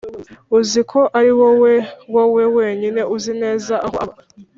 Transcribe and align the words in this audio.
Uziko 0.57 0.99
ariwowe 1.17 1.73
wowe 2.15 2.43
wenyine 2.55 3.01
uzi 3.15 3.31
neza 3.43 3.73
aho 3.85 3.97
aba 4.03 4.15